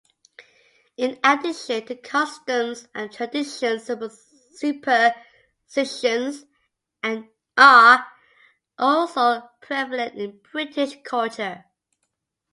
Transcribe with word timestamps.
In 0.97 1.19
addition 1.23 1.85
to 1.85 1.95
customs 1.95 2.87
and 2.95 3.11
traditions, 3.13 3.85
superstitions 4.57 6.45
are 7.55 8.07
also 8.79 9.49
prevalent 9.61 10.15
in 10.15 10.39
British 10.39 10.97
culture. 11.03 11.65